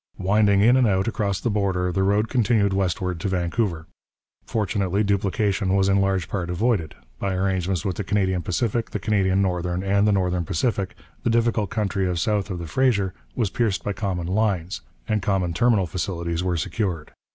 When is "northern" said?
9.43-9.83, 10.11-10.43